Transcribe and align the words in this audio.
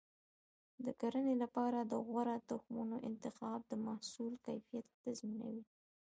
د 0.85 0.87
کرنې 0.99 1.35
لپاره 1.43 1.79
د 1.91 1.93
غوره 2.07 2.37
تخمونو 2.49 2.95
انتخاب 3.09 3.59
د 3.67 3.73
محصول 3.87 4.33
کیفیت 4.45 4.85
تضمینوي. 5.03 5.65